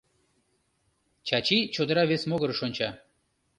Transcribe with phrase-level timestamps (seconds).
[1.27, 2.89] Чачи чодыра вес могырыш онча.